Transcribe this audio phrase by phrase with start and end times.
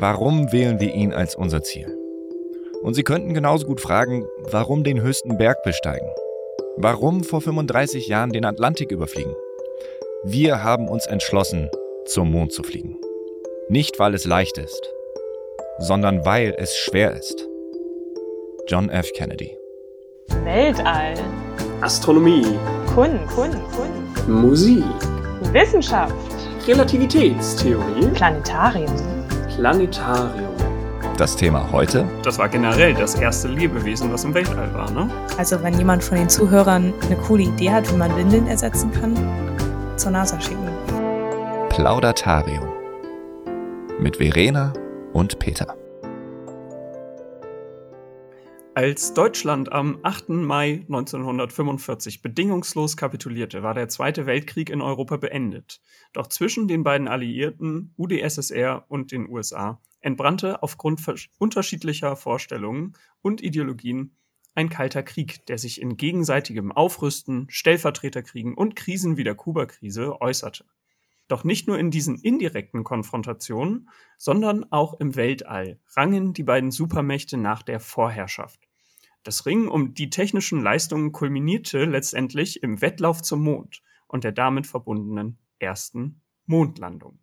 [0.00, 1.92] Warum wählen wir ihn als unser Ziel?
[2.82, 6.08] Und Sie könnten genauso gut fragen, warum den höchsten Berg besteigen?
[6.76, 9.34] Warum vor 35 Jahren den Atlantik überfliegen?
[10.22, 11.68] Wir haben uns entschlossen,
[12.04, 12.96] zum Mond zu fliegen.
[13.68, 14.88] Nicht, weil es leicht ist,
[15.80, 17.48] sondern weil es schwer ist.
[18.68, 19.12] John F.
[19.14, 19.58] Kennedy.
[20.44, 21.14] Weltall.
[21.80, 22.46] Astronomie.
[22.94, 23.34] Kunst.
[23.34, 23.58] Kunst.
[23.72, 24.28] Kunst.
[24.28, 24.84] Musik.
[25.52, 26.14] Wissenschaft.
[26.68, 28.06] Relativitätstheorie.
[28.14, 29.17] Planetarium.
[29.58, 30.54] Planetarium.
[31.16, 32.06] Das Thema heute?
[32.22, 35.10] Das war generell das erste Lebewesen, was im Weltall war, ne?
[35.36, 39.16] Also wenn jemand von den Zuhörern eine coole Idee hat, wie man Windeln ersetzen kann,
[39.96, 40.68] zur NASA schicken.
[41.70, 42.68] Plaudatarium.
[43.98, 44.72] Mit Verena
[45.12, 45.77] und Peter.
[48.78, 50.28] Als Deutschland am 8.
[50.28, 55.82] Mai 1945 bedingungslos kapitulierte, war der Zweite Weltkrieg in Europa beendet.
[56.12, 61.00] Doch zwischen den beiden Alliierten, UdSSR und den USA, entbrannte aufgrund
[61.38, 64.14] unterschiedlicher Vorstellungen und Ideologien
[64.54, 70.64] ein kalter Krieg, der sich in gegenseitigem Aufrüsten, Stellvertreterkriegen und Krisen wie der Kuba-Krise äußerte.
[71.26, 77.36] Doch nicht nur in diesen indirekten Konfrontationen, sondern auch im Weltall rangen die beiden Supermächte
[77.36, 78.67] nach der Vorherrschaft.
[79.28, 84.66] Das Ringen um die technischen Leistungen kulminierte letztendlich im Wettlauf zum Mond und der damit
[84.66, 87.18] verbundenen ersten Mondlandung.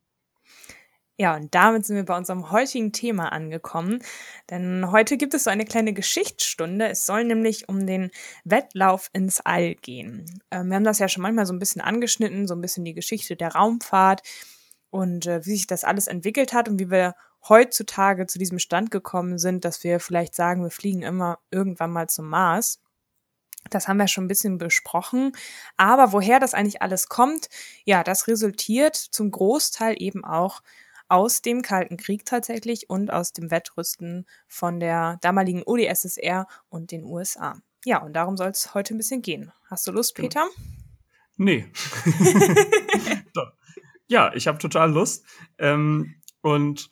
[1.17, 4.03] Ja, und damit sind wir bei unserem heutigen Thema angekommen.
[4.51, 6.89] Denn heute gibt es so eine kleine Geschichtsstunde.
[6.89, 8.11] Es soll nämlich um den
[8.43, 10.25] Wettlauf ins All gehen.
[10.51, 12.93] Ähm, wir haben das ja schon manchmal so ein bisschen angeschnitten, so ein bisschen die
[12.93, 14.21] Geschichte der Raumfahrt
[14.91, 17.15] und äh, wie sich das alles entwickelt hat und wie wir
[17.49, 22.07] heutzutage zu diesem Stand gekommen sind, dass wir vielleicht sagen, wir fliegen immer irgendwann mal
[22.07, 22.79] zum Mars.
[23.69, 25.31] Das haben wir schon ein bisschen besprochen.
[25.77, 27.49] Aber woher das eigentlich alles kommt,
[27.83, 30.61] ja, das resultiert zum Großteil eben auch
[31.07, 37.03] aus dem Kalten Krieg tatsächlich und aus dem Wettrüsten von der damaligen UdSSR und den
[37.03, 37.59] USA.
[37.85, 39.51] Ja, und darum soll es heute ein bisschen gehen.
[39.69, 40.15] Hast du Lust.
[40.15, 40.47] Peter?
[41.37, 41.71] Nee.
[44.07, 45.25] ja, ich habe total Lust.
[45.59, 46.89] Ähm, und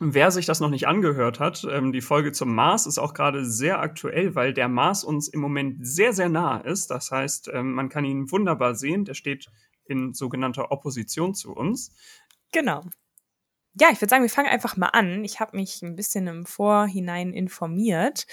[0.00, 3.44] Wer sich das noch nicht angehört hat, ähm, die Folge zum Mars ist auch gerade
[3.44, 6.90] sehr aktuell, weil der Mars uns im Moment sehr, sehr nah ist.
[6.90, 9.04] Das heißt, ähm, man kann ihn wunderbar sehen.
[9.04, 9.46] Der steht
[9.84, 11.92] in sogenannter Opposition zu uns.
[12.52, 12.84] Genau
[13.80, 15.24] ja, ich würde sagen, wir fangen einfach mal an.
[15.24, 18.26] Ich habe mich ein bisschen im Vorhinein informiert.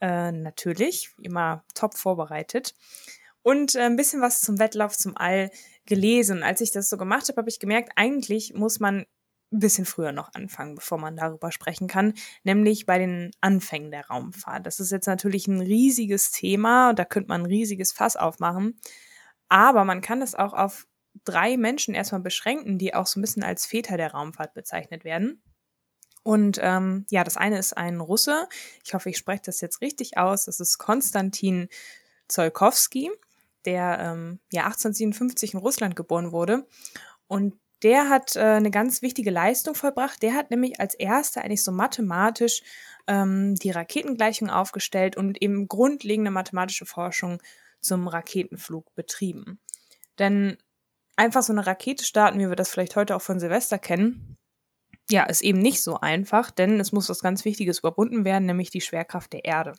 [0.00, 2.74] Äh, natürlich, immer top vorbereitet.
[3.42, 5.50] Und äh, ein bisschen was zum Wettlauf zum All
[5.86, 6.42] gelesen.
[6.42, 9.06] Als ich das so gemacht habe, habe ich gemerkt, eigentlich muss man
[9.56, 14.06] ein bisschen früher noch anfangen, bevor man darüber sprechen kann, nämlich bei den Anfängen der
[14.06, 14.66] Raumfahrt.
[14.66, 18.78] Das ist jetzt natürlich ein riesiges Thema da könnte man ein riesiges Fass aufmachen.
[19.48, 20.86] Aber man kann es auch auf
[21.24, 25.42] drei Menschen erstmal beschränken, die auch so ein bisschen als Väter der Raumfahrt bezeichnet werden.
[26.22, 28.48] Und ähm, ja, das eine ist ein Russe.
[28.84, 30.46] Ich hoffe, ich spreche das jetzt richtig aus.
[30.46, 31.68] Das ist Konstantin
[32.26, 33.10] Zolkowski,
[33.64, 36.66] der ähm, ja 1857 in Russland geboren wurde.
[37.28, 40.22] Und der hat äh, eine ganz wichtige Leistung vollbracht.
[40.22, 42.62] Der hat nämlich als erster eigentlich so mathematisch
[43.06, 47.42] ähm, die Raketengleichung aufgestellt und eben grundlegende mathematische Forschung
[47.80, 49.60] zum Raketenflug betrieben.
[50.18, 50.56] Denn
[51.16, 54.36] einfach so eine Rakete starten, wie wir das vielleicht heute auch von Silvester kennen,
[55.08, 58.70] ja, ist eben nicht so einfach, denn es muss was ganz Wichtiges überwunden werden, nämlich
[58.70, 59.74] die Schwerkraft der Erde.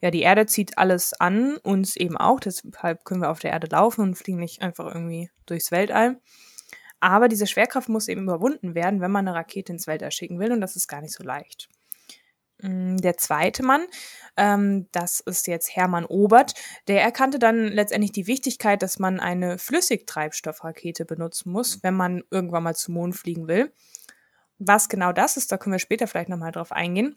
[0.00, 3.66] Ja, die Erde zieht alles an, uns eben auch, deshalb können wir auf der Erde
[3.70, 6.20] laufen und fliegen nicht einfach irgendwie durchs Weltall.
[7.00, 10.52] Aber diese Schwerkraft muss eben überwunden werden, wenn man eine Rakete ins Weltall schicken will
[10.52, 11.68] und das ist gar nicht so leicht.
[12.60, 13.86] Mm, der zweite Mann,
[14.36, 16.54] ähm, das ist jetzt Hermann Obert,
[16.88, 22.64] der erkannte dann letztendlich die Wichtigkeit, dass man eine Flüssigtreibstoffrakete benutzen muss, wenn man irgendwann
[22.64, 23.72] mal zum Mond fliegen will.
[24.58, 27.16] Was genau das ist, da können wir später vielleicht nochmal drauf eingehen.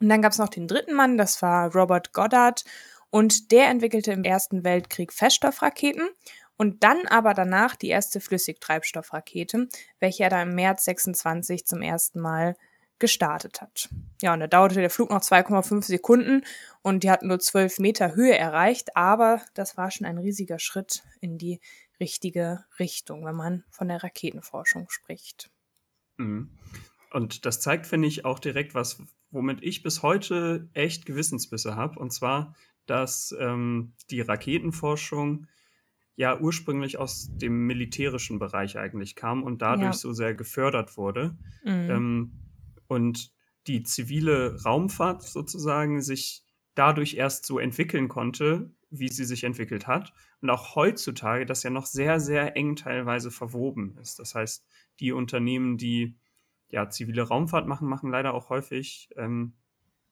[0.00, 2.64] Und dann gab es noch den dritten Mann, das war Robert Goddard,
[3.10, 6.08] und der entwickelte im Ersten Weltkrieg Feststoffraketen
[6.58, 9.68] und dann aber danach die erste Flüssigtreibstoffrakete,
[10.00, 12.54] welche er dann im März 26 zum ersten Mal
[12.98, 13.88] gestartet hat.
[14.20, 16.44] Ja, und da dauerte der Flug noch 2,5 Sekunden
[16.82, 21.04] und die hatten nur 12 Meter Höhe erreicht, aber das war schon ein riesiger Schritt
[21.20, 21.60] in die
[22.00, 25.50] richtige Richtung, wenn man von der Raketenforschung spricht.
[26.16, 26.50] Mhm.
[27.12, 29.00] Und das zeigt, finde ich, auch direkt was,
[29.30, 32.54] womit ich bis heute echt Gewissensbisse habe, und zwar,
[32.86, 35.46] dass ähm, die Raketenforschung
[36.18, 39.92] ja ursprünglich aus dem militärischen Bereich eigentlich kam und dadurch ja.
[39.92, 41.38] so sehr gefördert wurde.
[41.62, 41.90] Mhm.
[41.90, 42.32] Ähm,
[42.88, 43.32] und
[43.68, 46.44] die zivile Raumfahrt sozusagen sich
[46.74, 50.12] dadurch erst so entwickeln konnte, wie sie sich entwickelt hat.
[50.40, 54.18] Und auch heutzutage das ja noch sehr, sehr eng teilweise verwoben ist.
[54.18, 54.66] Das heißt,
[54.98, 56.18] die Unternehmen, die
[56.68, 59.54] ja, zivile Raumfahrt machen, machen leider auch häufig, ähm,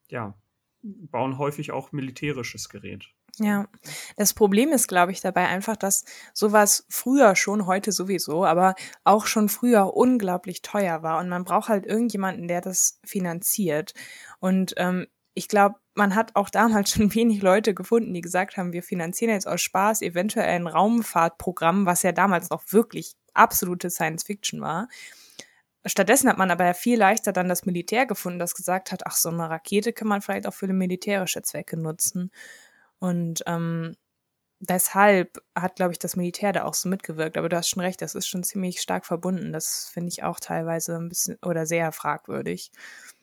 [0.09, 0.41] ja,
[0.81, 3.09] bauen häufig auch militärisches Gerät.
[3.39, 3.67] Ja,
[4.15, 8.73] das Problem ist, glaube ich, dabei einfach, dass sowas früher schon, heute sowieso, aber
[9.03, 13.93] auch schon früher unglaublich teuer war und man braucht halt irgendjemanden, der das finanziert.
[14.39, 15.05] Und ähm,
[15.35, 19.31] ich glaube, man hat auch damals schon wenig Leute gefunden, die gesagt haben, wir finanzieren
[19.31, 24.87] jetzt aus Spaß eventuell ein Raumfahrtprogramm, was ja damals noch wirklich absolute Science Fiction war.
[25.85, 29.29] Stattdessen hat man aber viel leichter dann das Militär gefunden, das gesagt hat, ach, so
[29.29, 32.31] eine Rakete kann man vielleicht auch für militärische Zwecke nutzen.
[32.99, 33.95] Und ähm,
[34.59, 37.37] deshalb hat, glaube ich, das Militär da auch so mitgewirkt.
[37.37, 39.53] Aber du hast schon recht, das ist schon ziemlich stark verbunden.
[39.53, 42.71] Das finde ich auch teilweise ein bisschen oder sehr fragwürdig.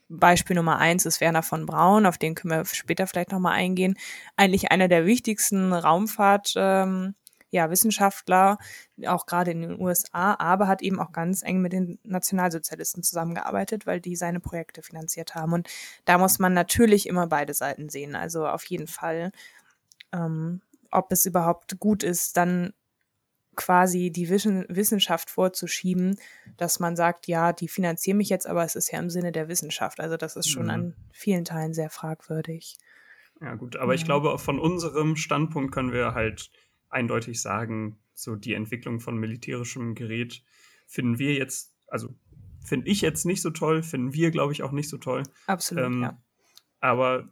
[0.09, 3.97] Beispiel Nummer eins ist Werner von Braun, auf den können wir später vielleicht nochmal eingehen.
[4.37, 7.15] Eigentlich einer der wichtigsten Raumfahrt, ähm,
[7.51, 8.59] ja, Wissenschaftler,
[9.07, 13.87] auch gerade in den USA, aber hat eben auch ganz eng mit den Nationalsozialisten zusammengearbeitet,
[13.87, 15.53] weil die seine Projekte finanziert haben.
[15.53, 15.69] Und
[16.05, 18.17] da muss man natürlich immer beide Seiten sehen.
[18.17, 19.31] Also auf jeden Fall
[20.15, 22.73] ähm, ob es überhaupt gut ist, dann
[23.57, 26.19] quasi die Wissenschaft vorzuschieben,
[26.57, 29.49] dass man sagt, ja, die finanzieren mich jetzt, aber es ist ja im Sinne der
[29.49, 30.01] Wissenschaft.
[30.01, 30.71] Also das ist schon mhm.
[30.71, 32.77] an vielen Teilen sehr fragwürdig.
[33.41, 33.97] Ja gut, aber ja.
[33.97, 36.51] ich glaube, von unserem Standpunkt können wir halt
[36.89, 40.43] eindeutig sagen, so die Entwicklung von militärischem Gerät
[40.87, 42.15] finden wir jetzt, also
[42.65, 45.25] finde ich jetzt nicht so toll, finden wir, glaube ich, auch nicht so toll.
[45.47, 46.23] Absolut, ähm, ja.
[46.81, 47.29] Aber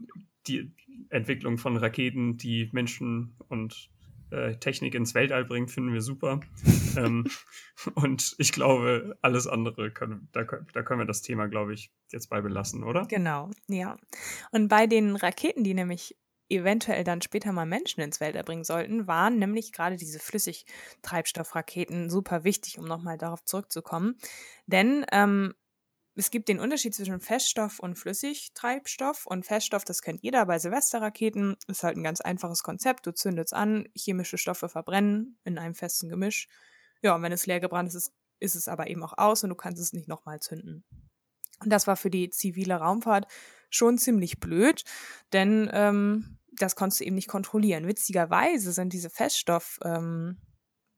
[0.47, 0.73] die
[1.11, 3.91] Entwicklung von Raketen, die Menschen und
[4.31, 6.41] äh, Technik ins Weltall bringt, finden wir super.
[6.97, 7.27] ähm,
[7.95, 12.29] und ich glaube, alles andere können, da, da können wir das Thema, glaube ich, jetzt
[12.31, 13.07] bei belassen, oder?
[13.07, 13.97] Genau, ja.
[14.51, 16.17] Und bei den Raketen, die nämlich
[16.49, 22.45] eventuell dann später mal Menschen ins Weltall bringen sollten, waren nämlich gerade diese Flüssigtreibstoffraketen super
[22.45, 24.17] wichtig, um nochmal darauf zurückzukommen.
[24.67, 25.55] Denn ähm,
[26.15, 29.27] es gibt den Unterschied zwischen Feststoff und Flüssigtreibstoff.
[29.27, 33.07] Und Feststoff, das kennt jeder bei Silvesterraketen, ist halt ein ganz einfaches Konzept.
[33.07, 36.49] Du zündest an, chemische Stoffe verbrennen in einem festen Gemisch.
[37.01, 39.51] Ja, und wenn es leer gebrannt ist, ist, ist es aber eben auch aus und
[39.51, 40.85] du kannst es nicht nochmal zünden.
[41.61, 43.27] Und das war für die zivile Raumfahrt
[43.71, 44.85] schon ziemlich blöd,
[45.33, 47.87] denn ähm, das konntest du eben nicht kontrollieren.
[47.87, 50.39] Witzigerweise sind diese Feststoff- ähm,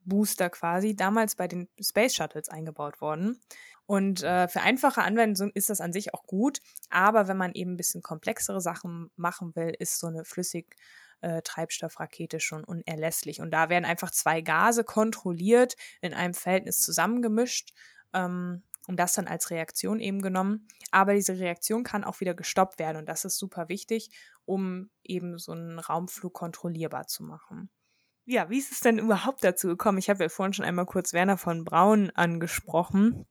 [0.04, 3.40] Booster quasi damals bei den Space Shuttles eingebaut worden.
[3.86, 7.72] Und äh, für einfache Anwendungen ist das an sich auch gut, aber wenn man eben
[7.72, 10.76] ein bisschen komplexere Sachen machen will, ist so eine flüssig
[11.20, 11.42] äh,
[12.38, 13.40] schon unerlässlich.
[13.40, 17.74] Und da werden einfach zwei Gase kontrolliert, in einem Verhältnis zusammengemischt
[18.12, 20.68] ähm, und das dann als Reaktion eben genommen.
[20.90, 24.10] Aber diese Reaktion kann auch wieder gestoppt werden und das ist super wichtig,
[24.44, 27.70] um eben so einen Raumflug kontrollierbar zu machen.
[28.26, 29.98] Ja, wie ist es denn überhaupt dazu gekommen?
[29.98, 33.26] Ich habe ja vorhin schon einmal kurz Werner von Braun angesprochen.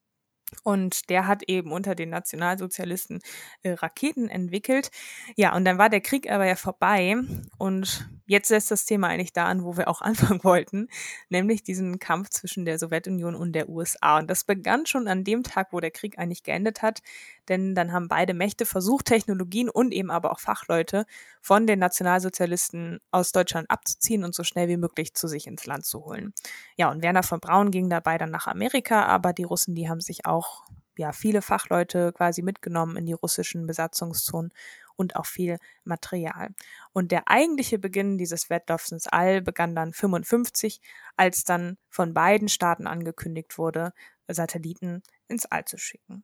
[0.63, 3.21] Und der hat eben unter den Nationalsozialisten
[3.63, 4.91] äh, Raketen entwickelt.
[5.35, 7.15] Ja, und dann war der Krieg aber ja vorbei.
[7.57, 10.87] Und jetzt setzt das Thema eigentlich da an, wo wir auch anfangen wollten,
[11.29, 14.19] nämlich diesen Kampf zwischen der Sowjetunion und der USA.
[14.19, 17.01] Und das begann schon an dem Tag, wo der Krieg eigentlich geendet hat.
[17.49, 21.05] Denn dann haben beide Mächte versucht, Technologien und eben aber auch Fachleute
[21.41, 25.85] von den Nationalsozialisten aus Deutschland abzuziehen und so schnell wie möglich zu sich ins Land
[25.85, 26.33] zu holen.
[26.77, 30.01] Ja, und Werner von Braun ging dabei dann nach Amerika, aber die Russen, die haben
[30.01, 30.63] sich auch
[30.97, 34.51] ja viele Fachleute quasi mitgenommen in die russischen Besatzungszonen
[34.95, 36.49] und auch viel Material.
[36.91, 40.81] Und der eigentliche Beginn dieses Wettlaufs ins All begann dann 55,
[41.15, 43.93] als dann von beiden Staaten angekündigt wurde,
[44.27, 46.23] Satelliten ins All zu schicken.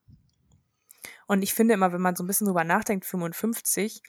[1.28, 4.02] Und ich finde immer, wenn man so ein bisschen drüber nachdenkt, 55,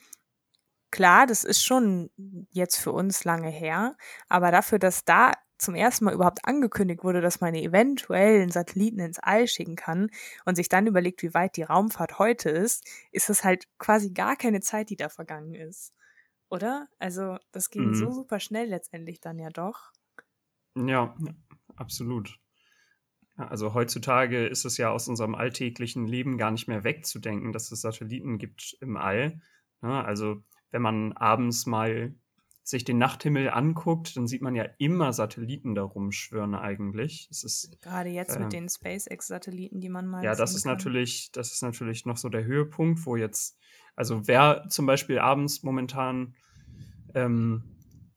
[0.91, 2.09] klar, das ist schon
[2.51, 3.95] jetzt für uns lange her,
[4.29, 8.99] aber dafür, dass da zum ersten Mal überhaupt angekündigt wurde, dass man eventuell einen Satelliten
[8.99, 10.09] ins All schicken kann
[10.45, 14.35] und sich dann überlegt, wie weit die Raumfahrt heute ist, ist es halt quasi gar
[14.35, 15.93] keine Zeit, die da vergangen ist.
[16.49, 16.87] Oder?
[16.97, 17.95] Also, das ging mhm.
[17.95, 19.91] so super schnell letztendlich dann ja doch.
[20.75, 21.15] Ja,
[21.75, 22.39] absolut.
[23.37, 27.81] Also heutzutage ist es ja aus unserem alltäglichen Leben gar nicht mehr wegzudenken, dass es
[27.81, 29.41] Satelliten gibt im All.
[29.81, 32.15] Also wenn man abends mal
[32.63, 37.27] sich den Nachthimmel anguckt, dann sieht man ja immer Satelliten da rumschwirren eigentlich.
[37.31, 40.23] Es ist, Gerade jetzt äh, mit den SpaceX-Satelliten, die man mal.
[40.23, 40.73] Ja, das ist kann.
[40.73, 43.57] natürlich, das ist natürlich noch so der Höhepunkt, wo jetzt,
[43.95, 46.35] also wer zum Beispiel abends momentan
[47.13, 47.63] ähm,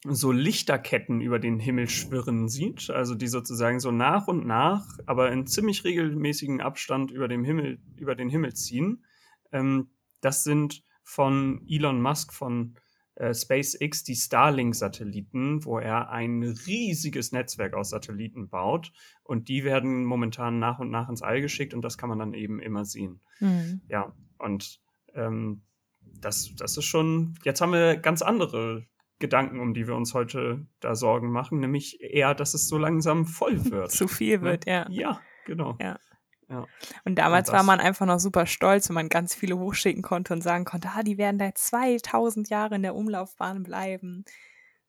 [0.07, 5.33] so Lichterketten über den Himmel schwirren sieht, also die sozusagen so nach und nach, aber
[5.33, 9.05] in ziemlich regelmäßigen Abstand über dem Himmel, über den Himmel ziehen,
[9.53, 9.89] ähm,
[10.21, 12.75] das sind von Elon Musk von
[13.17, 18.93] äh, SpaceX die Starlink-Satelliten, wo er ein riesiges Netzwerk aus Satelliten baut.
[19.23, 22.35] Und die werden momentan nach und nach ins All geschickt und das kann man dann
[22.35, 23.21] eben immer sehen.
[23.39, 23.83] Mhm.
[23.89, 24.81] Ja, und
[25.15, 25.63] ähm,
[26.01, 28.85] das, das ist schon, jetzt haben wir ganz andere
[29.21, 33.27] Gedanken, um die wir uns heute da Sorgen machen, nämlich eher, dass es so langsam
[33.27, 33.93] voll wird.
[33.93, 34.87] Zu viel wird, ja.
[34.91, 35.77] Ja, genau.
[35.81, 35.99] Ja.
[36.49, 36.67] Ja.
[37.05, 40.33] Und damals Und war man einfach noch super stolz, wenn man ganz viele hochschicken konnte
[40.35, 44.25] und sagen konnte, ah, die werden da jetzt 2000 Jahre in der Umlaufbahn bleiben.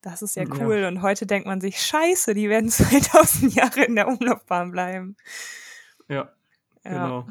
[0.01, 0.50] Das ist ja Ja.
[0.59, 0.83] cool.
[0.85, 5.15] Und heute denkt man sich, scheiße, die werden 2000 Jahre in der Umlaufbahn bleiben.
[6.09, 6.33] Ja,
[6.83, 6.91] Ja.
[6.91, 7.27] genau.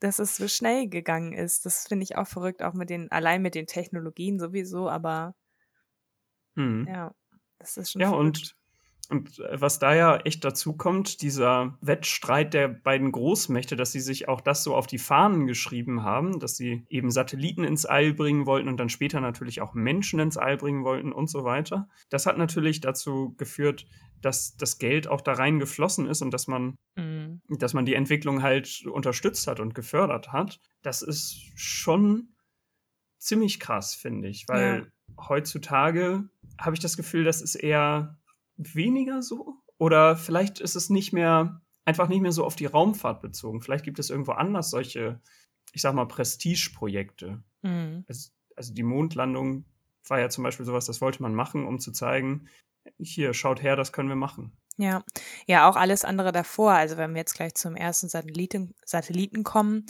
[0.00, 3.42] Dass es so schnell gegangen ist, das finde ich auch verrückt, auch mit den, allein
[3.42, 5.34] mit den Technologien sowieso, aber
[6.56, 6.86] Hm.
[6.88, 7.14] ja,
[7.58, 8.38] das ist schon Ja, verrückt.
[8.38, 8.56] und,
[9.10, 14.00] und äh, was da ja echt dazu kommt, dieser Wettstreit der beiden Großmächte, dass sie
[14.00, 18.14] sich auch das so auf die Fahnen geschrieben haben, dass sie eben Satelliten ins All
[18.14, 21.88] bringen wollten und dann später natürlich auch Menschen ins All bringen wollten und so weiter.
[22.08, 23.86] Das hat natürlich dazu geführt,
[24.22, 27.40] dass das Geld auch da rein geflossen ist und dass man Mhm.
[27.48, 32.34] dass man die Entwicklung halt unterstützt hat und gefördert hat, das ist schon
[33.18, 34.90] ziemlich krass, finde ich, weil
[35.28, 38.18] heutzutage habe ich das Gefühl, das ist eher
[38.74, 43.20] weniger so oder vielleicht ist es nicht mehr einfach nicht mehr so auf die Raumfahrt
[43.20, 43.60] bezogen.
[43.60, 45.20] Vielleicht gibt es irgendwo anders solche,
[45.72, 47.42] ich sag mal Prestigeprojekte.
[47.62, 48.04] Mhm.
[48.06, 49.64] Es, also die Mondlandung
[50.06, 52.48] war ja zum Beispiel sowas, das wollte man machen, um zu zeigen,
[52.98, 54.52] hier schaut her, das können wir machen.
[54.76, 55.04] Ja,
[55.46, 56.72] ja, auch alles andere davor.
[56.72, 59.84] Also wenn wir jetzt gleich zum ersten Satelliten, Satelliten kommen,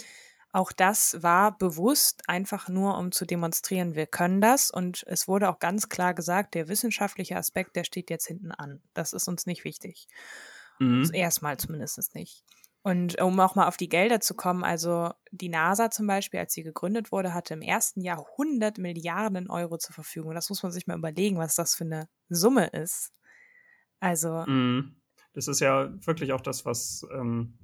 [0.52, 4.70] auch das war bewusst einfach nur, um zu demonstrieren, wir können das.
[4.70, 8.82] Und es wurde auch ganz klar gesagt, der wissenschaftliche Aspekt, der steht jetzt hinten an.
[8.94, 10.08] Das ist uns nicht wichtig.
[10.78, 11.10] Mhm.
[11.12, 12.44] Erstmal zumindest nicht.
[12.82, 16.54] Und um auch mal auf die Gelder zu kommen, also die NASA zum Beispiel, als
[16.54, 20.34] sie gegründet wurde, hatte im ersten Jahr 100 Milliarden Euro zur Verfügung.
[20.34, 23.12] Das muss man sich mal überlegen, was das für eine Summe ist.
[24.00, 24.96] Also, Mhm.
[25.32, 27.56] Das ist ja wirklich auch das, was, ähm,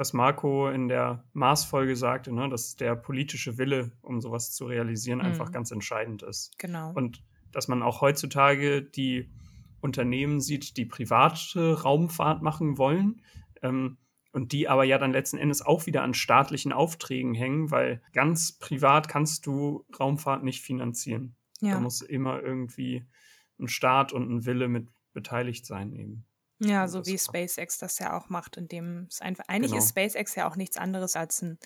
[0.00, 2.48] was Marco in der Mars-Folge sagte, ne?
[2.48, 5.52] dass der politische Wille, um sowas zu realisieren, einfach Mhm.
[5.52, 6.58] ganz entscheidend ist.
[6.58, 6.92] genau.
[6.94, 9.28] Und dass man auch heutzutage die
[9.82, 13.20] Unternehmen sieht, die private Raumfahrt machen wollen
[13.60, 13.98] ähm,
[14.32, 18.52] und die aber ja dann letzten Endes auch wieder an staatlichen Aufträgen hängen, weil ganz
[18.58, 21.36] privat kannst du Raumfahrt nicht finanzieren.
[21.60, 21.80] Da ja.
[21.80, 23.04] muss immer irgendwie
[23.58, 26.24] ein Staat und ein Wille mit beteiligt sein eben.
[26.60, 29.82] Ja, so wie SpaceX das ja auch macht, indem es einfach, eigentlich Genau.
[29.82, 31.58] ist SpaceX ja auch nichts anderes als ein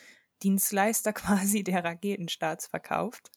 [0.43, 3.31] Dienstleister quasi, der Raketenstarts verkauft.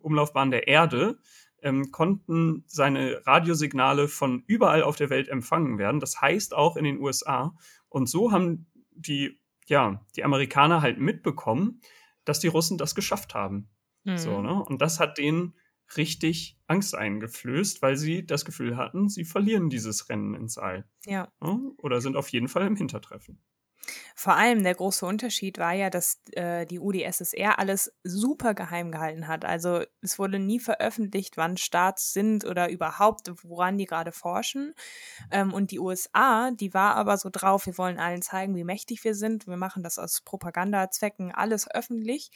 [0.00, 1.18] Umlaufbahn der Erde,
[1.62, 6.00] ähm, konnten seine Radiosignale von überall auf der Welt empfangen werden.
[6.00, 7.56] Das heißt auch in den USA.
[7.88, 11.80] Und so haben die, ja, die Amerikaner halt mitbekommen,
[12.24, 13.68] dass die Russen das geschafft haben.
[14.04, 14.18] Mhm.
[14.18, 14.62] So, ne?
[14.62, 15.54] Und das hat denen
[15.96, 20.88] richtig Angst eingeflößt, weil sie das Gefühl hatten, sie verlieren dieses Rennen ins All.
[21.06, 21.32] Ja.
[21.78, 23.40] Oder sind auf jeden Fall im Hintertreffen.
[24.14, 29.28] Vor allem der große Unterschied war ja, dass äh, die UdSSR alles super geheim gehalten
[29.28, 29.44] hat.
[29.44, 34.74] Also es wurde nie veröffentlicht, wann Starts sind oder überhaupt, woran die gerade forschen.
[35.30, 39.04] Ähm, und die USA, die war aber so drauf, wir wollen allen zeigen, wie mächtig
[39.04, 39.46] wir sind.
[39.46, 42.30] Wir machen das aus Propagandazwecken, alles öffentlich.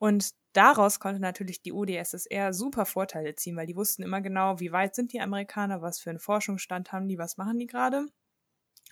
[0.00, 4.72] Und daraus konnte natürlich die UdSSR super Vorteile ziehen, weil die wussten immer genau, wie
[4.72, 8.06] weit sind die Amerikaner, was für einen Forschungsstand haben die, was machen die gerade.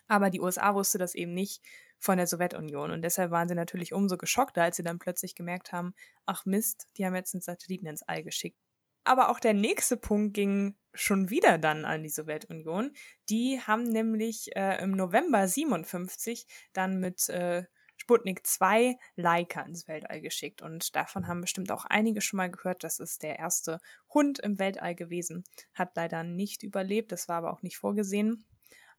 [0.07, 1.63] Aber die USA wusste das eben nicht
[1.99, 2.91] von der Sowjetunion.
[2.91, 5.95] Und deshalb waren sie natürlich umso geschockter, als sie dann plötzlich gemerkt haben,
[6.27, 8.59] ach Mist, die haben jetzt einen Satelliten ins All geschickt.
[9.05, 12.93] Aber auch der nächste Punkt ging schon wieder dann an die Sowjetunion.
[13.31, 17.65] Die haben nämlich äh, im November 57 dann mit äh,
[17.99, 20.63] Sputnik 2 Leica ins Weltall geschickt.
[20.63, 22.85] Und davon haben bestimmt auch einige schon mal gehört.
[22.85, 23.81] Das ist der erste
[24.15, 25.45] Hund im Weltall gewesen.
[25.75, 28.47] Hat leider nicht überlebt, das war aber auch nicht vorgesehen.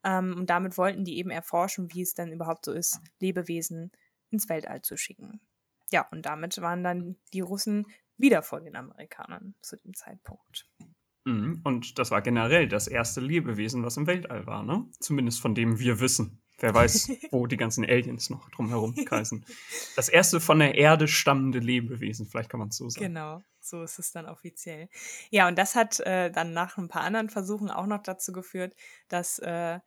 [0.04, 3.92] Ähm, und damit wollten die eben erforschen, wie es denn überhaupt so ist, Lebewesen
[4.30, 5.42] ins Weltall zu schicken.
[5.92, 7.88] Ja, und damit waren dann die Russen
[8.18, 10.70] wieder vor den Amerikanern zu dem Zeitpunkt.
[11.26, 11.62] Mhm.
[11.64, 14.86] Und das war generell das erste Lebewesen, was im Weltall war, ne?
[15.00, 16.42] Zumindest von dem wir wissen.
[16.62, 19.46] Wer weiß, wo die ganzen Aliens noch drumherum kreisen.
[19.96, 23.06] Das erste von der Erde stammende Lebewesen, vielleicht kann man es so sagen.
[23.06, 24.90] Genau, so ist es dann offiziell.
[25.30, 28.76] Ja, und das hat äh, dann nach ein paar anderen Versuchen auch noch dazu geführt,
[29.08, 29.80] dass äh,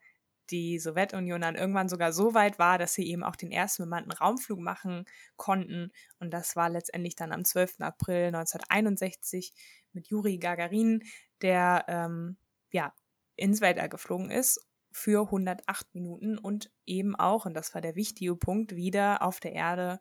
[0.50, 4.12] die Sowjetunion dann irgendwann sogar so weit war, dass sie eben auch den ersten bemannten
[4.12, 5.04] Raumflug machen
[5.36, 5.92] konnten.
[6.18, 7.80] Und das war letztendlich dann am 12.
[7.80, 9.52] April 1961
[9.92, 11.04] mit Juri Gagarin,
[11.40, 12.36] der ähm,
[12.70, 12.92] ja
[13.36, 14.60] ins Weltall geflogen ist
[14.92, 19.52] für 108 Minuten und eben auch, und das war der wichtige Punkt, wieder auf der
[19.52, 20.00] Erde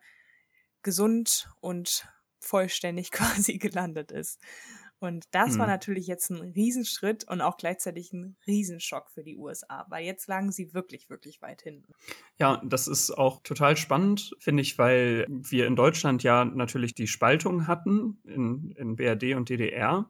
[0.84, 2.08] gesund und
[2.40, 4.40] vollständig quasi gelandet ist.
[5.02, 5.60] Und das hm.
[5.60, 10.28] war natürlich jetzt ein Riesenschritt und auch gleichzeitig ein Riesenschock für die USA, weil jetzt
[10.28, 11.92] lagen sie wirklich, wirklich weit hinten.
[12.38, 17.08] Ja, das ist auch total spannend, finde ich, weil wir in Deutschland ja natürlich die
[17.08, 20.08] Spaltung hatten in, in BRD und DDR.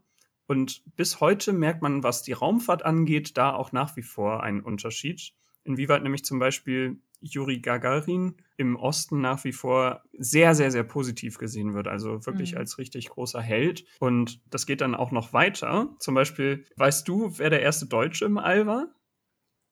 [0.51, 4.59] Und bis heute merkt man, was die Raumfahrt angeht, da auch nach wie vor einen
[4.59, 5.31] Unterschied.
[5.63, 11.37] Inwieweit nämlich zum Beispiel Juri Gagarin im Osten nach wie vor sehr, sehr, sehr positiv
[11.37, 11.87] gesehen wird.
[11.87, 12.57] Also wirklich mhm.
[12.57, 13.85] als richtig großer Held.
[14.01, 15.95] Und das geht dann auch noch weiter.
[15.99, 18.93] Zum Beispiel, weißt du, wer der erste Deutsche im All war?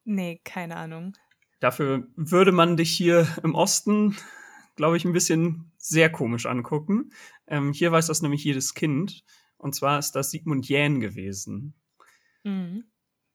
[0.05, 1.11] Nee, keine Ahnung.
[1.59, 4.15] Dafür würde man dich hier im Osten,
[4.77, 7.11] glaube ich, ein bisschen sehr komisch angucken.
[7.47, 9.25] Ähm, hier weiß das nämlich jedes Kind.
[9.59, 11.75] Und zwar ist das Sigmund Jähn gewesen.
[12.43, 12.85] Mhm.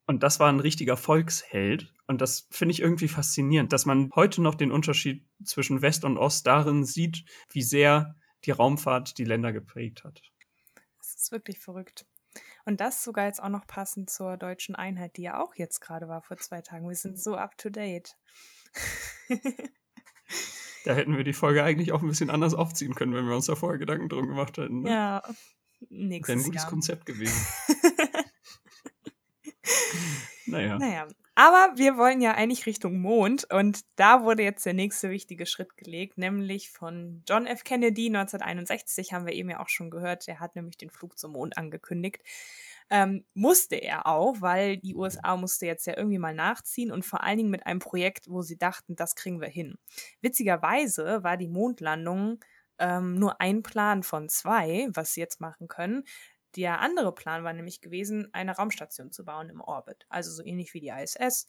[0.07, 1.93] Und das war ein richtiger Volksheld.
[2.07, 6.19] Und das finde ich irgendwie faszinierend, dass man heute noch den Unterschied zwischen West und
[6.19, 10.21] Ost darin sieht, wie sehr die Raumfahrt die Länder geprägt hat.
[10.99, 12.07] Das ist wirklich verrückt.
[12.67, 16.09] Und das sogar jetzt auch noch passend zur deutschen Einheit, die ja auch jetzt gerade
[16.09, 16.89] war vor zwei Tagen.
[16.89, 18.17] Wir sind so up to date.
[20.85, 23.47] da hätten wir die Folge eigentlich auch ein bisschen anders aufziehen können, wenn wir uns
[23.47, 24.83] da vorher Gedanken drum gemacht hätten.
[24.83, 24.91] Ne?
[24.91, 25.23] Ja,
[25.91, 26.71] nächstes Wäre ein gutes Jahr.
[26.71, 27.47] Konzept gewesen.
[30.47, 30.79] naja.
[30.79, 35.47] Naja, aber wir wollen ja eigentlich Richtung Mond und da wurde jetzt der nächste wichtige
[35.47, 37.65] Schritt gelegt, nämlich von John F.
[37.65, 41.33] Kennedy 1961, haben wir eben ja auch schon gehört, der hat nämlich den Flug zum
[41.33, 42.23] Mond angekündigt.
[42.89, 47.25] Ähm, musste er auch, weil die USA musste jetzt ja irgendwie mal nachziehen und vor
[47.25, 49.77] allen Dingen mit einem Projekt, wo sie dachten, das kriegen wir hin.
[50.21, 52.39] Witzigerweise war die Mondlandung
[52.79, 56.05] ähm, nur ein Plan von zwei, was sie jetzt machen können.
[56.57, 60.07] Der andere Plan war nämlich gewesen, eine Raumstation zu bauen im Orbit.
[60.09, 61.47] Also so ähnlich wie die ISS,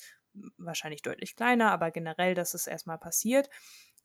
[0.57, 3.49] wahrscheinlich deutlich kleiner, aber generell, dass es erstmal passiert.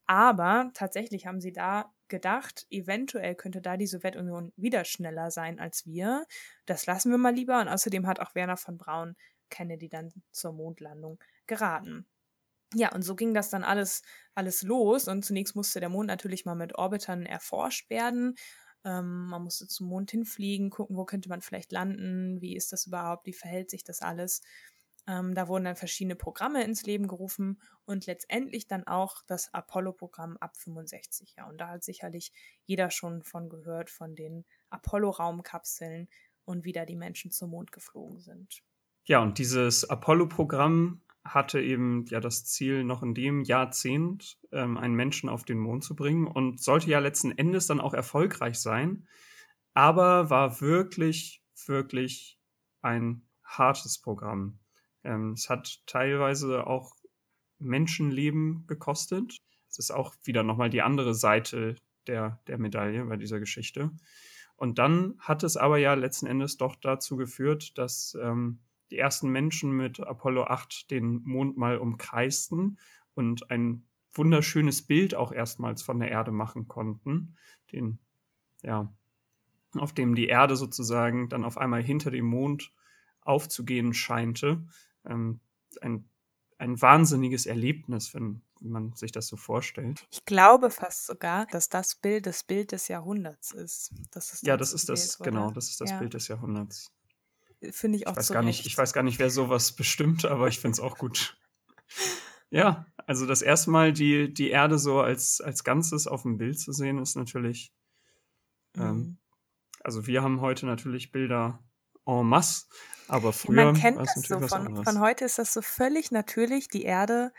[0.06, 5.86] Aber tatsächlich haben sie da gedacht, eventuell könnte da die Sowjetunion wieder schneller sein als
[5.86, 6.26] wir.
[6.66, 7.60] Das lassen wir mal lieber.
[7.60, 9.16] Und außerdem hat auch Werner von Braun
[9.50, 12.06] Kennedy dann zur Mondlandung geraten.
[12.74, 14.02] Ja, und so ging das dann alles,
[14.34, 15.08] alles los.
[15.08, 18.36] Und zunächst musste der Mond natürlich mal mit Orbitern erforscht werden.
[18.84, 22.86] Ähm, man musste zum Mond hinfliegen, gucken, wo könnte man vielleicht landen, wie ist das
[22.86, 24.40] überhaupt, wie verhält sich das alles.
[25.06, 30.36] Ähm, da wurden dann verschiedene Programme ins Leben gerufen und letztendlich dann auch das Apollo-Programm
[30.38, 31.34] ab 65.
[31.36, 32.32] Ja, und da hat sicherlich
[32.64, 36.08] jeder schon von gehört, von den Apollo-Raumkapseln
[36.44, 38.62] und wie da die Menschen zum Mond geflogen sind.
[39.04, 44.94] Ja, und dieses Apollo-Programm hatte eben ja das Ziel, noch in dem Jahrzehnt ähm, einen
[44.94, 49.06] Menschen auf den Mond zu bringen und sollte ja letzten Endes dann auch erfolgreich sein,
[49.74, 52.38] aber war wirklich, wirklich
[52.82, 54.58] ein hartes Programm.
[55.04, 56.94] Ähm, es hat teilweise auch
[57.58, 59.36] Menschenleben gekostet.
[59.68, 63.90] Es ist auch wieder nochmal die andere Seite der, der Medaille bei dieser Geschichte.
[64.56, 69.30] Und dann hat es aber ja letzten Endes doch dazu geführt, dass ähm, die ersten
[69.30, 72.78] Menschen mit Apollo 8 den Mond mal umkreisten
[73.14, 77.36] und ein wunderschönes Bild auch erstmals von der Erde machen konnten,
[77.72, 77.98] den,
[78.62, 78.92] ja,
[79.76, 82.72] auf dem die Erde sozusagen dann auf einmal hinter dem Mond
[83.20, 84.66] aufzugehen scheinte.
[85.04, 85.40] Ähm,
[85.80, 86.08] ein,
[86.58, 90.06] ein wahnsinniges Erlebnis, wenn, wenn man sich das so vorstellt.
[90.10, 93.92] Ich glaube fast sogar, dass das Bild das Bild des Jahrhunderts ist.
[94.10, 95.98] Das ist ja, das ist das, Bild, genau, das ist das ja.
[95.98, 96.92] Bild des Jahrhunderts
[97.70, 100.48] finde ich auch ich weiß gar nicht, Ich weiß gar nicht, wer sowas bestimmt, aber
[100.48, 101.36] ich finde es auch gut.
[102.52, 106.58] Ja, also das erste Mal die, die Erde so als, als Ganzes auf dem Bild
[106.58, 107.72] zu sehen, ist natürlich.
[108.76, 108.88] Ähm, mhm.
[108.88, 109.18] Ähm,
[109.84, 111.62] also wir haben heute natürlich Bilder
[112.06, 112.66] en masse,
[113.06, 114.40] aber früher Man kennt das so.
[114.40, 117.32] Von, von, heute ist das so völlig natürlich, die Erde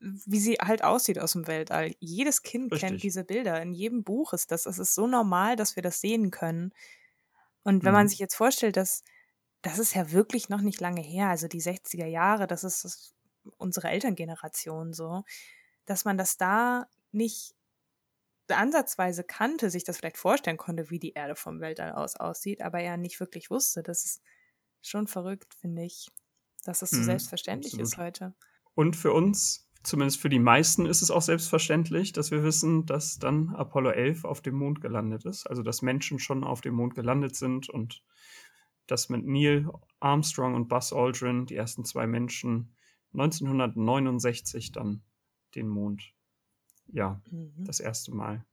[0.00, 1.94] wie sie halt aussieht aus dem Weltall.
[2.00, 2.88] Jedes Kind Richtig.
[2.88, 3.60] kennt diese Bilder.
[3.60, 4.66] In jedem Buch ist das.
[4.66, 6.72] Es ist so normal, dass wir das sehen können.
[7.62, 8.08] Und wenn man Mhm.
[8.08, 9.04] sich jetzt vorstellt, dass
[9.62, 13.14] das ist ja wirklich noch nicht lange her, also die 60er Jahre, das ist das,
[13.58, 15.24] unsere Elterngeneration so,
[15.86, 17.54] dass man das da nicht
[18.48, 22.80] ansatzweise kannte, sich das vielleicht vorstellen konnte, wie die Erde vom Weltall aus aussieht, aber
[22.80, 23.82] er nicht wirklich wusste.
[23.82, 24.22] Das ist
[24.82, 26.08] schon verrückt, finde ich,
[26.64, 27.98] dass es so Mhm, selbstverständlich ist absolut.
[27.98, 28.34] heute.
[28.74, 33.18] Und für uns, zumindest für die meisten, ist es auch selbstverständlich, dass wir wissen, dass
[33.18, 35.46] dann Apollo 11 auf dem Mond gelandet ist.
[35.46, 38.02] Also, dass Menschen schon auf dem Mond gelandet sind und
[38.90, 39.68] dass mit Neil
[40.00, 42.74] Armstrong und Buzz Aldrin die ersten zwei Menschen
[43.12, 45.02] 1969 dann
[45.54, 46.14] den Mond,
[46.86, 47.64] ja, Mhm.
[47.64, 48.44] das erste Mal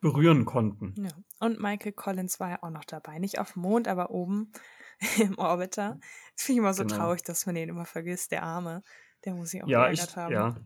[0.00, 0.94] berühren konnten.
[0.96, 1.10] Ja.
[1.40, 3.18] Und Michael Collins war ja auch noch dabei.
[3.18, 4.52] Nicht auf dem Mond, aber oben
[5.34, 5.98] im Orbiter.
[6.34, 6.96] Das finde ich immer so Genau.
[6.96, 8.82] traurig, dass man den immer vergisst, der Arme.
[9.24, 10.32] Der muss sich auch Ja, ich, haben.
[10.32, 10.56] ja.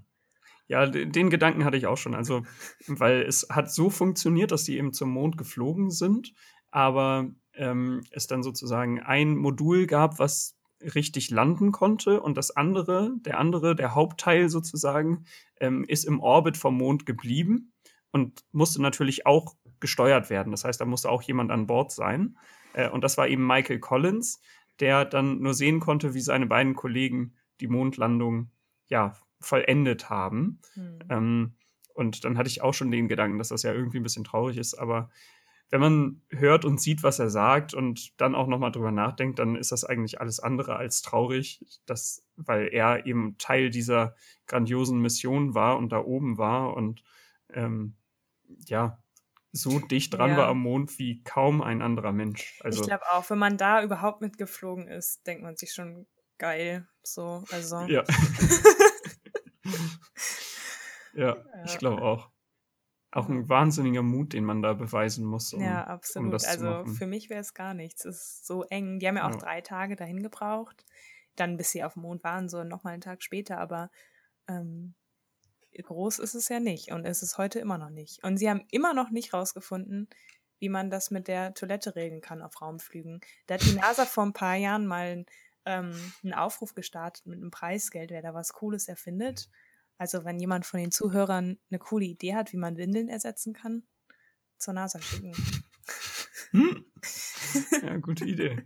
[0.68, 2.14] Ja, de- den Gedanken hatte ich auch schon.
[2.14, 2.44] Also,
[2.86, 6.32] weil es hat so funktioniert, dass die eben zum Mond geflogen sind,
[6.70, 13.12] aber ähm, es dann sozusagen ein Modul gab, was richtig landen konnte und das andere,
[13.20, 15.24] der andere, der Hauptteil sozusagen,
[15.60, 17.72] ähm, ist im Orbit vom Mond geblieben
[18.12, 20.50] und musste natürlich auch gesteuert werden.
[20.50, 22.38] Das heißt, da musste auch jemand an Bord sein.
[22.72, 24.40] Äh, und das war eben Michael Collins,
[24.78, 28.50] der dann nur sehen konnte, wie seine beiden Kollegen die Mondlandung
[28.88, 30.60] ja vollendet haben.
[30.74, 30.98] Hm.
[31.08, 31.54] Ähm,
[31.94, 34.56] und dann hatte ich auch schon den Gedanken, dass das ja irgendwie ein bisschen traurig
[34.56, 34.74] ist.
[34.74, 35.10] Aber
[35.70, 39.56] wenn man hört und sieht, was er sagt und dann auch nochmal drüber nachdenkt, dann
[39.56, 44.14] ist das eigentlich alles andere als traurig, dass, weil er eben Teil dieser
[44.46, 47.02] grandiosen Mission war und da oben war und
[47.52, 47.94] ähm,
[48.66, 49.02] ja,
[49.52, 50.36] so dicht dran Ja.
[50.38, 52.58] war am Mond wie kaum ein anderer Mensch.
[52.62, 56.06] Also ich glaube auch, wenn man da überhaupt mitgeflogen ist, denkt man sich schon
[56.38, 56.88] geil.
[57.02, 57.80] So, also.
[57.82, 58.04] Ja.
[61.14, 61.78] ja, ich Ja.
[61.78, 62.30] glaube auch.
[63.12, 65.52] Auch ein wahnsinniger Mut, den man da beweisen muss.
[65.52, 66.32] Um, Ja, absolut.
[66.32, 66.94] das zu also machen.
[66.94, 68.04] für mich wäre es gar nichts.
[68.04, 69.00] Es ist so eng.
[69.00, 69.38] Die haben ja auch Ja.
[69.38, 70.84] drei Tage dahin gebraucht.
[71.36, 73.58] Dann, bis sie auf dem Mond waren, so nochmal einen Tag später.
[73.58, 73.90] Aber
[74.48, 74.94] ähm,
[75.82, 76.92] groß ist es ja nicht.
[76.92, 78.22] Und es ist heute immer noch nicht.
[78.22, 80.08] Und sie haben immer noch nicht rausgefunden,
[80.60, 83.20] wie man das mit der Toilette regeln kann auf Raumflügen.
[83.46, 85.24] Da hat die NASA vor ein paar Jahren mal
[85.64, 89.48] ähm, einen Aufruf gestartet mit einem Preisgeld, wer da was Cooles erfindet.
[90.00, 93.82] Also wenn jemand von den Zuhörern eine coole Idee hat, wie man Windeln ersetzen kann,
[94.56, 95.34] zur NASA schicken.
[96.52, 96.86] Hm?
[97.82, 98.64] Ja, gute Idee.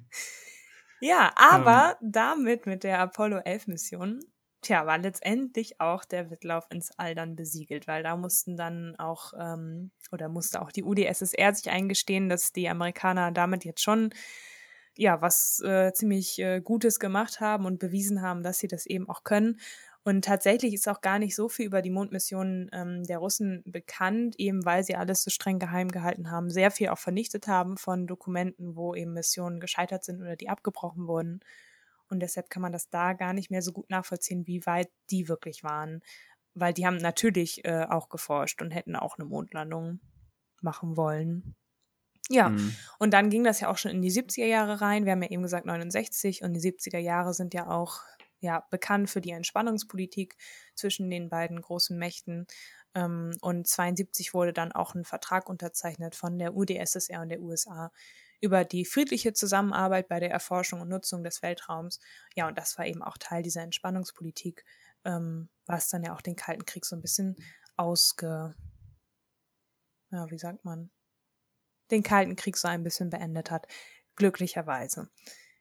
[1.01, 4.21] Ja, aber damit mit der Apollo 11 Mission,
[4.61, 9.33] tja, war letztendlich auch der Wettlauf ins All dann besiegelt, weil da mussten dann auch,
[9.37, 14.11] ähm, oder musste auch die UdSSR sich eingestehen, dass die Amerikaner damit jetzt schon,
[14.97, 19.09] ja, was äh, ziemlich äh, Gutes gemacht haben und bewiesen haben, dass sie das eben
[19.09, 19.59] auch können.
[20.05, 24.39] Und tatsächlich ist auch gar nicht so viel über die Mondmissionen ähm, der Russen bekannt,
[24.39, 28.07] eben weil sie alles so streng geheim gehalten haben, sehr viel auch vernichtet haben von
[28.07, 31.41] Dokumenten, wo eben Missionen gescheitert sind oder die abgebrochen wurden.
[32.11, 35.29] Und deshalb kann man das da gar nicht mehr so gut nachvollziehen, wie weit die
[35.29, 36.03] wirklich waren.
[36.55, 40.01] Weil die haben natürlich äh, auch geforscht und hätten auch eine Mondlandung
[40.61, 41.55] machen wollen.
[42.31, 42.75] Ja, Hm.
[42.99, 45.05] und dann ging das ja auch schon in die 70er Jahre rein.
[45.05, 48.01] Wir haben ja eben gesagt 69 und die 70er Jahre sind ja auch
[48.45, 50.37] ja, bekannt für die Entspannungspolitik
[50.75, 52.47] zwischen den beiden großen Mächten.
[52.95, 57.91] Ähm, und 72 wurde dann auch ein Vertrag unterzeichnet von der UdSSR und der USA
[58.41, 61.99] über die friedliche Zusammenarbeit bei der Erforschung und Nutzung des Weltraums.
[62.37, 64.65] Ja, und das war eben auch Teil dieser Entspannungspolitik,
[65.05, 67.37] ähm, was dann ja auch den Kalten Krieg so ein bisschen
[67.77, 68.55] ausge...
[70.11, 70.91] Ja, wie sagt man?
[71.91, 73.67] Den Kalten Krieg so ein bisschen beendet hat.
[74.17, 75.09] Glücklicherweise.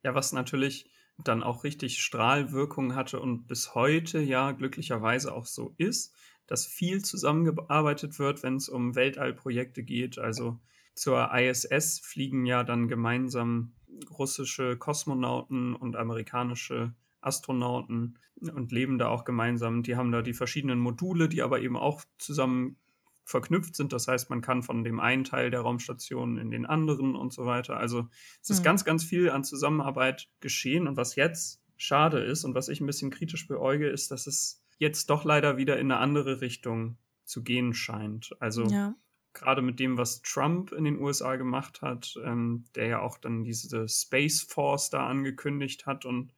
[0.04, 5.74] Ja, was natürlich dann auch richtig Strahlwirkung hatte und bis heute ja glücklicherweise auch so
[5.78, 6.16] ist,
[6.48, 10.18] dass viel zusammengearbeitet wird, wenn es um Weltallprojekte geht.
[10.18, 10.60] Also
[10.96, 13.74] zur ISS fliegen ja dann gemeinsam
[14.10, 19.84] russische Kosmonauten und amerikanische Astronauten und leben da auch gemeinsam.
[19.84, 22.78] Die haben da die verschiedenen Module, die aber eben auch zusammen
[23.26, 23.94] verknüpft sind.
[23.94, 27.46] Das heißt, man kann von dem einen Teil der Raumstation in den anderen und so
[27.46, 27.78] weiter.
[27.78, 28.10] Also
[28.42, 28.64] es ist Mhm.
[28.64, 30.88] ganz, ganz viel an Zusammenarbeit geschehen.
[30.88, 34.62] Und was jetzt schade ist und was ich ein bisschen kritisch beäuge, ist, dass es
[34.78, 38.32] jetzt doch leider wieder in eine andere Richtung zu gehen scheint.
[38.40, 38.96] Also Ja.
[39.34, 43.44] gerade mit dem, was Trump in den USA gemacht hat, ähm, der ja auch dann
[43.44, 46.34] diese Space Force da angekündigt hat und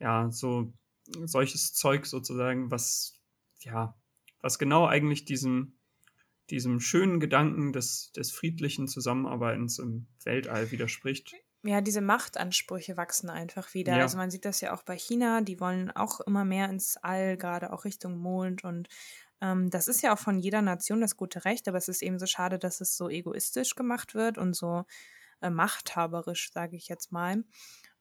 [0.00, 0.72] ja, so
[1.24, 3.20] solches Zeug sozusagen, was
[3.60, 3.94] ja,
[4.40, 5.74] was genau eigentlich diesem,
[6.52, 11.34] diesem schönen Gedanken des, des friedlichen Zusammenarbeitens im Weltall widerspricht.
[11.64, 13.96] ja, diese Machtansprüche wachsen einfach wieder.
[13.96, 14.02] Ja.
[14.02, 17.36] Also man sieht das ja auch bei China, die wollen auch immer mehr ins All,
[17.36, 18.64] gerade auch Richtung Mond.
[18.64, 18.88] Und
[19.40, 22.18] ähm, das ist ja auch von jeder Nation das gute Recht, aber es ist eben
[22.18, 24.84] so schade, dass es so egoistisch gemacht wird und so
[25.40, 27.44] äh, machthaberisch, sage ich jetzt mal.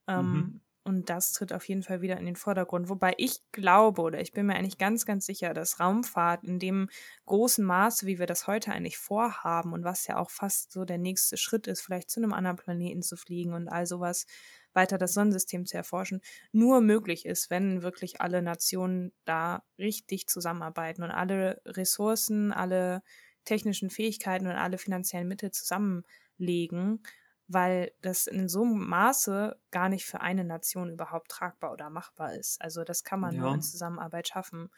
[0.08, 0.62] Ähm, Mhm.
[0.84, 2.90] Und das tritt auf jeden Fall wieder in den Vordergrund.
[2.90, 6.90] Wobei ich glaube oder ich bin mir eigentlich ganz, ganz sicher, dass Raumfahrt in dem
[7.26, 10.98] großen Maße, wie wir das heute eigentlich vorhaben und was ja auch fast so der
[10.98, 14.26] nächste Schritt ist, vielleicht zu einem anderen Planeten zu fliegen und all sowas,
[14.74, 21.04] weiter das Sonnensystem zu erforschen, nur möglich ist, wenn wirklich alle Nationen da richtig zusammenarbeiten
[21.04, 23.04] und alle Ressourcen, alle
[23.46, 27.04] technischen Fähigkeiten und alle finanziellen Mittel zusammenlegen,
[27.54, 32.34] weil das in so einem Maße gar nicht für eine Nation überhaupt tragbar oder machbar
[32.36, 32.62] ist.
[32.62, 33.54] Also das kann man nur Ja.
[33.56, 34.70] in Zusammenarbeit schaffen.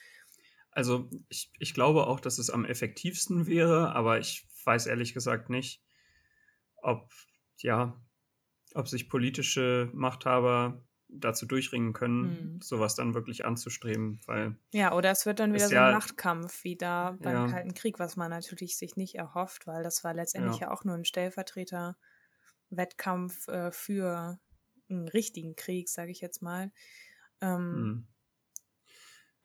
[0.71, 5.49] Also ich, ich glaube auch, dass es am effektivsten wäre, aber ich weiß ehrlich gesagt
[5.49, 5.83] nicht,
[6.77, 7.12] ob,
[7.59, 8.01] ja,
[8.73, 10.83] ob sich politische Machthaber
[11.15, 12.23] dazu durchringen können,
[12.55, 12.62] Hm.
[12.62, 16.63] sowas dann wirklich anzustreben, weil Ja, oder es wird dann wieder so ja- ein Machtkampf
[16.63, 17.47] wie da beim Ja.
[17.47, 20.67] Kalten Krieg, was man natürlich sich nicht erhofft, weil das war letztendlich Ja.
[20.69, 21.05] ja, auch nur ein
[22.73, 24.39] Stellvertreter-Wettkampf äh, für
[24.89, 26.71] einen richtigen Krieg, sage ich jetzt mal.
[27.41, 28.07] Ähm, hm.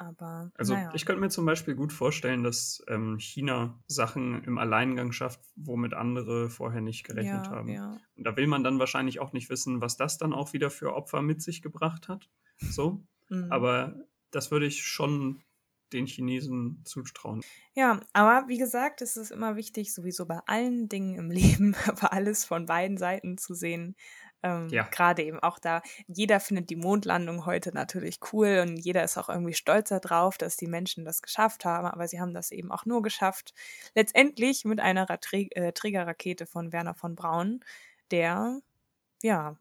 [0.00, 0.92] Aber Also naja.
[0.94, 5.92] ich könnte mir zum Beispiel gut vorstellen, dass ähm, China Sachen im Alleingang schafft, womit
[5.92, 7.68] andere vorher nicht gerechnet ja, haben.
[7.68, 8.00] Ja.
[8.16, 10.94] Und da will man dann wahrscheinlich auch nicht wissen, was das dann auch wieder für
[10.94, 12.30] Opfer mit sich gebracht hat.
[12.60, 13.04] So.
[13.28, 13.50] Mhm.
[13.50, 13.96] Aber
[14.30, 15.42] das würde ich schon
[15.92, 17.42] den Chinesen zutrauen.
[17.74, 22.12] Ja, aber wie gesagt, es ist immer wichtig, sowieso bei allen Dingen im Leben, aber
[22.12, 23.96] alles von beiden Seiten zu sehen.
[24.42, 24.85] Ähm, Ja.
[24.85, 29.29] Gerade eben auch da, jeder findet die Mondlandung heute natürlich cool und jeder ist auch
[29.29, 32.85] irgendwie stolz darauf, dass die Menschen das geschafft haben, aber sie haben das eben auch
[32.87, 33.53] nur geschafft,
[33.94, 37.64] letztendlich mit einer Trä äh, Trägerrakete von Werner von Braun,
[38.11, 38.61] der,
[39.22, 39.57] ja,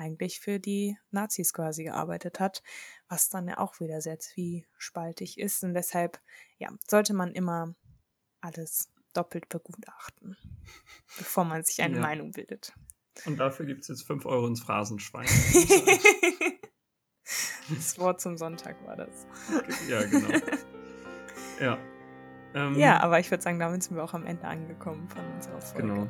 [0.00, 2.62] eigentlich für die Nazis quasi gearbeitet hat,
[3.08, 6.20] was dann ja auch wieder sehr zwiespaltig ist und deshalb
[6.58, 7.74] ja, sollte man immer
[8.40, 10.36] alles doppelt begutachten,
[11.18, 12.02] bevor man sich eine Ja.
[12.02, 12.72] Meinung bildet.
[13.26, 15.26] Und dafür gibt es jetzt 5 Euro ins Phrasenschwein.
[17.68, 19.26] das Wort zum Sonntag war das.
[19.88, 20.28] ja, genau.
[21.60, 21.76] Ja.
[22.54, 25.60] Ähm, Ja, aber ich würde sagen, damit sind wir auch am Ende angekommen von unserer
[25.60, 25.86] Folge.
[25.88, 26.08] Genau.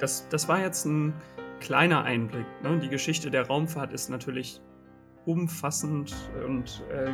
[0.00, 1.14] Das, das war jetzt ein
[1.60, 2.46] kleiner Einblick.
[2.62, 2.78] Ne?
[2.78, 4.60] Die Geschichte der Raumfahrt ist natürlich
[5.26, 6.14] umfassend
[6.46, 7.10] und äh,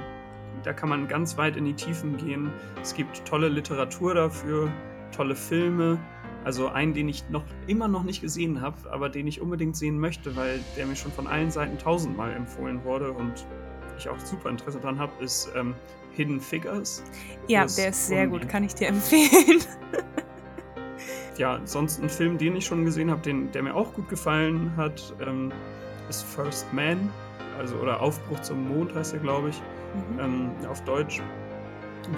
[0.63, 2.51] da kann man ganz weit in die Tiefen gehen.
[2.81, 4.71] Es gibt tolle Literatur dafür,
[5.15, 5.99] tolle Filme.
[6.45, 9.99] Also einen, den ich noch immer noch nicht gesehen habe, aber den ich unbedingt sehen
[9.99, 13.47] möchte, weil der mir schon von allen Seiten tausendmal empfohlen wurde und
[13.97, 15.75] ich auch super Interesse dran habe, ist ähm,
[16.13, 17.03] Hidden Figures.
[17.49, 19.61] Ja, Das der ist sehr gut, kann ich dir empfehlen.
[21.39, 24.73] ja, sonst ein Film, den ich schon gesehen habe, den, der mir auch gut gefallen
[24.77, 25.53] hat, ähm,
[26.09, 27.11] ist First Man,
[27.59, 29.63] also oder Aufbruch zum Mond heißt er, glaube ich,
[29.95, 30.21] Mhm.
[30.21, 31.23] ähm, auf Deutsch,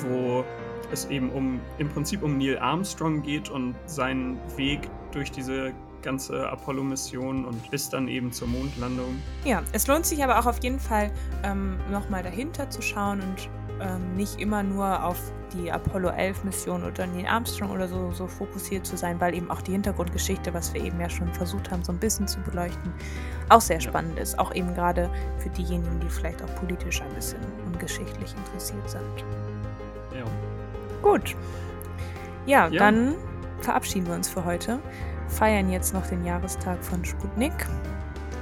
[0.00, 0.44] wo
[0.90, 6.48] es eben um im Prinzip um Neil Armstrong geht und seinen Weg durch diese ganze
[6.48, 9.20] Apollo-Mission und bis dann eben zur Mondlandung.
[9.44, 11.10] Ja, es lohnt sich aber auch auf jeden Fall,
[11.42, 13.48] ähm, nochmal dahinter zu schauen und
[13.80, 15.16] ähm, nicht immer nur auf
[15.52, 19.50] die Apollo 11 Mission oder Neil Armstrong oder so, so fokussiert zu sein, weil eben
[19.50, 22.92] auch die Hintergrundgeschichte, was wir eben ja schon versucht haben, so ein bisschen zu beleuchten,
[23.48, 24.38] auch sehr spannend ist.
[24.38, 25.08] Auch eben gerade
[25.38, 29.24] für diejenigen, die vielleicht auch politisch ein bisschen und geschichtlich interessiert sind.
[30.14, 30.24] Ja.
[31.02, 31.36] Gut.
[32.46, 32.78] Ja, Ja.
[32.78, 33.14] dann
[33.60, 34.78] verabschieden wir uns für heute.
[35.28, 37.52] Feiern jetzt noch den Jahrestag von Sputnik.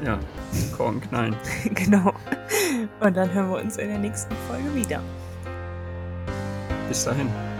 [0.04, 0.18] Ja,
[0.76, 1.34] Korn knallen.
[1.74, 2.12] genau.
[3.00, 5.00] Und dann hören wir uns in der nächsten Folge wieder.
[6.94, 7.53] Bis dahin.